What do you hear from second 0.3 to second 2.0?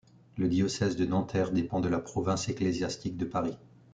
Le diocèse de Nanterre dépend de la